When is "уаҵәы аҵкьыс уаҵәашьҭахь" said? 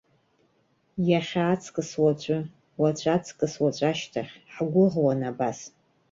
2.79-4.33